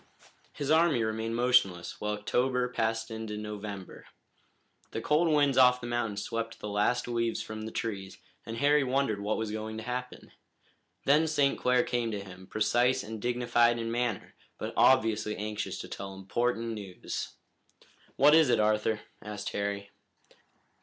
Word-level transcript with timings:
His 0.51 0.71
army 0.71 1.03
remained 1.03 1.35
motionless 1.35 2.01
while 2.01 2.13
October 2.13 2.67
passed 2.67 3.11
into 3.11 3.37
November. 3.37 4.07
The 4.89 4.99
cold 4.99 5.27
winds 5.27 5.59
off 5.59 5.79
the 5.79 5.85
mountains 5.85 6.23
swept 6.23 6.59
the 6.59 6.69
last 6.69 7.07
leaves 7.07 7.43
from 7.43 7.61
the 7.67 7.71
trees, 7.71 8.17
and 8.43 8.57
Harry 8.57 8.83
wondered 8.83 9.21
what 9.21 9.37
was 9.37 9.51
going 9.51 9.77
to 9.77 9.83
happen. 9.83 10.31
Then 11.05 11.27
St. 11.27 11.55
Clair 11.55 11.83
came 11.83 12.09
to 12.09 12.19
him, 12.23 12.47
precise 12.47 13.03
and 13.03 13.21
dignified 13.21 13.77
in 13.77 13.91
manner, 13.91 14.33
but 14.57 14.73
obviously 14.75 15.37
anxious 15.37 15.77
to 15.81 15.87
tell 15.87 16.15
important 16.15 16.69
news. 16.69 17.33
"What 18.15 18.33
is 18.33 18.49
it, 18.49 18.59
Arthur?" 18.59 19.01
asked 19.21 19.49
Harry. 19.49 19.91